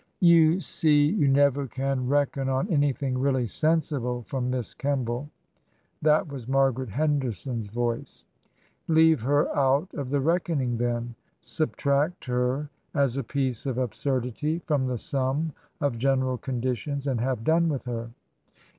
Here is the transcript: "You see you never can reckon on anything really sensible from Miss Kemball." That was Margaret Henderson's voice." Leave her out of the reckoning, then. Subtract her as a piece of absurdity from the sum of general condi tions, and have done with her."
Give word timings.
"You 0.19 0.59
see 0.59 1.05
you 1.05 1.27
never 1.27 1.67
can 1.67 2.07
reckon 2.07 2.49
on 2.49 2.67
anything 2.69 3.19
really 3.19 3.45
sensible 3.45 4.23
from 4.23 4.49
Miss 4.49 4.73
Kemball." 4.73 5.29
That 6.01 6.27
was 6.27 6.47
Margaret 6.47 6.89
Henderson's 6.89 7.67
voice." 7.67 8.25
Leave 8.87 9.21
her 9.21 9.55
out 9.55 9.93
of 9.93 10.09
the 10.09 10.19
reckoning, 10.19 10.77
then. 10.77 11.13
Subtract 11.41 12.25
her 12.25 12.67
as 12.95 13.15
a 13.15 13.23
piece 13.23 13.67
of 13.67 13.77
absurdity 13.77 14.57
from 14.65 14.87
the 14.87 14.97
sum 14.97 15.53
of 15.81 15.99
general 15.99 16.39
condi 16.39 16.75
tions, 16.75 17.05
and 17.05 17.21
have 17.21 17.43
done 17.43 17.69
with 17.69 17.83
her." 17.83 18.09